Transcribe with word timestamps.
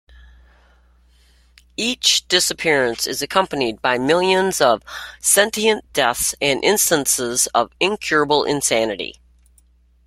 Each 1.77 2.27
disappearance 2.27 3.05
is 3.05 3.21
accompanied 3.21 3.83
by 3.83 3.99
millions 3.99 4.59
of 4.59 4.81
sentient 5.19 5.93
deaths 5.93 6.33
and 6.41 6.63
instances 6.63 7.45
of 7.53 7.69
incurable 7.79 8.43
insanity. 8.43 9.21